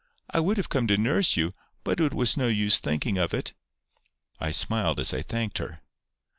I 0.31 0.39
would 0.39 0.57
have 0.57 0.69
come 0.69 0.87
to 0.87 0.97
nurse 0.97 1.37
you, 1.37 1.53
but 1.83 1.99
it 1.99 2.11
was 2.11 2.35
no 2.35 2.47
use 2.47 2.79
thinking 2.79 3.19
of 3.19 3.35
it." 3.35 3.53
I 4.39 4.49
smiled 4.49 4.99
as 4.99 5.13
I 5.13 5.21
thanked 5.21 5.59
her. 5.59 5.79